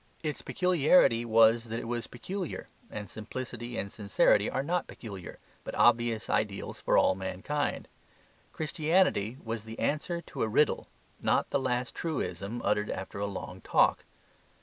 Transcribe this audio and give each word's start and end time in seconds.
Its 0.23 0.41
peculiarity 0.41 1.23
was 1.23 1.65
that 1.65 1.77
it 1.79 1.87
was 1.87 2.07
peculiar, 2.07 2.67
and 2.89 3.07
simplicity 3.07 3.77
and 3.77 3.91
sincerity 3.91 4.49
are 4.49 4.63
not 4.63 4.87
peculiar, 4.87 5.37
but 5.63 5.75
obvious 5.75 6.27
ideals 6.27 6.81
for 6.81 6.97
all 6.97 7.13
mankind. 7.13 7.87
Christianity 8.51 9.37
was 9.43 9.63
the 9.63 9.77
answer 9.77 10.19
to 10.21 10.41
a 10.41 10.47
riddle, 10.47 10.87
not 11.21 11.51
the 11.51 11.59
last 11.59 11.93
truism 11.93 12.63
uttered 12.63 12.89
after 12.89 13.19
a 13.19 13.27
long 13.27 13.61
talk. 13.61 14.03